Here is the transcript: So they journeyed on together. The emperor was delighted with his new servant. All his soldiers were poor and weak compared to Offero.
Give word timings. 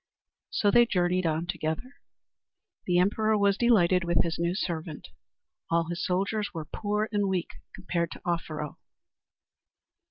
So 0.49 0.71
they 0.71 0.87
journeyed 0.87 1.27
on 1.27 1.45
together. 1.45 1.97
The 2.87 2.97
emperor 2.97 3.37
was 3.37 3.55
delighted 3.55 4.03
with 4.03 4.23
his 4.23 4.39
new 4.39 4.55
servant. 4.55 5.09
All 5.69 5.89
his 5.89 6.03
soldiers 6.03 6.55
were 6.55 6.65
poor 6.65 7.07
and 7.11 7.27
weak 7.29 7.51
compared 7.75 8.09
to 8.13 8.21
Offero. 8.25 8.77